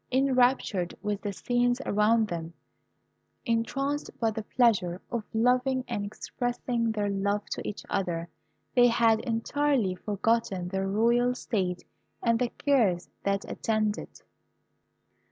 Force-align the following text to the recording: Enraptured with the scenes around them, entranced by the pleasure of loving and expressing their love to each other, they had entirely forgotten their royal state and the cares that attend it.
Enraptured 0.11 0.95
with 1.03 1.21
the 1.21 1.31
scenes 1.31 1.79
around 1.85 2.27
them, 2.27 2.55
entranced 3.45 4.09
by 4.19 4.31
the 4.31 4.41
pleasure 4.41 4.99
of 5.11 5.23
loving 5.31 5.83
and 5.87 6.03
expressing 6.03 6.91
their 6.91 7.07
love 7.07 7.45
to 7.51 7.61
each 7.67 7.85
other, 7.87 8.27
they 8.73 8.87
had 8.87 9.19
entirely 9.19 9.93
forgotten 9.93 10.69
their 10.69 10.87
royal 10.87 11.35
state 11.35 11.83
and 12.23 12.39
the 12.39 12.49
cares 12.49 13.09
that 13.21 13.45
attend 13.47 13.95
it. 13.99 14.23